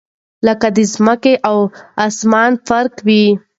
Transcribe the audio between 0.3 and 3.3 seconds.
لكه دځمكي او اسمان فرق وي